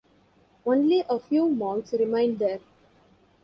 [0.65, 2.59] Only a few monks remained there.